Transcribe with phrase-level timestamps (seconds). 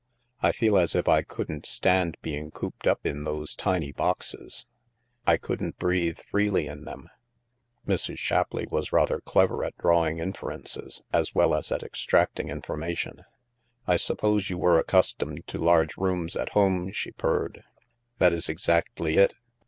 [0.41, 4.65] I feel as if I couldn't stand being cooped up in those tiny boxes.
[5.27, 7.07] I couldn't breathe freely in them."
[7.87, 8.17] Mrs.
[8.17, 13.21] Shapleigh was rather clever at drawing in ferences, as well as at extracting information."
[13.87, 17.63] I suppose you were accustomed to large rooms at home?" she purred."
[18.17, 19.35] That is exactly it.